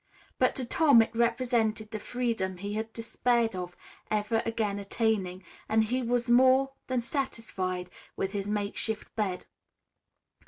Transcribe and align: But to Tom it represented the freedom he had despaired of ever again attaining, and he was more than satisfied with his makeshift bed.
But 0.39 0.55
to 0.55 0.65
Tom 0.65 1.03
it 1.03 1.15
represented 1.15 1.91
the 1.91 1.99
freedom 1.99 2.57
he 2.57 2.73
had 2.73 2.91
despaired 2.91 3.55
of 3.55 3.77
ever 4.09 4.41
again 4.47 4.79
attaining, 4.79 5.43
and 5.69 5.83
he 5.83 6.01
was 6.01 6.27
more 6.27 6.71
than 6.87 7.01
satisfied 7.01 7.91
with 8.15 8.31
his 8.31 8.47
makeshift 8.47 9.15
bed. 9.15 9.45